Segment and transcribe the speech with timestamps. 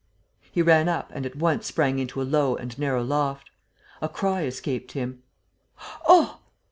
[0.51, 3.51] He ran up and at once sprang into a low and narrow loft.
[4.01, 5.21] A cry escaped him:
[6.07, 6.39] "Oh!"